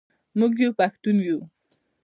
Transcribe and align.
موږ 0.39 0.53
یو 0.63 0.71
پښتون 0.79 1.17
یو. 1.27 1.39